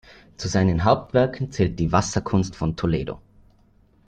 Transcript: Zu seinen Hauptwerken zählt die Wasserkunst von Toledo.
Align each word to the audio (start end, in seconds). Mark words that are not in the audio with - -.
Zu 0.35 0.47
seinen 0.47 0.83
Hauptwerken 0.83 1.51
zählt 1.51 1.77
die 1.77 1.91
Wasserkunst 1.91 2.55
von 2.55 2.75
Toledo. 2.75 3.21